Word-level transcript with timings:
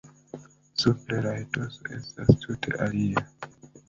Supre 0.83 1.19
la 1.25 1.33
etoso 1.41 1.91
estas 1.97 2.31
tute 2.47 2.73
alia. 2.87 3.23